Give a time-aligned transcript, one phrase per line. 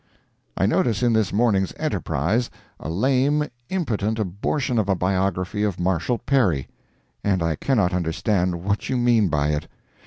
[0.57, 6.17] I notice in this morning's ENTERPRISE a lame, impotent abortion of a biography of Marshal
[6.17, 6.67] Perry,
[7.23, 9.67] and I cannot understand what you mean by it.